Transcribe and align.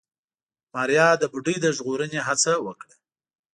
ماريا 0.73 1.07
د 1.17 1.23
بوډۍ 1.31 1.55
د 1.61 1.65
ژغورنې 1.75 2.19
هڅه 2.27 2.53
وکړه. 2.65 2.93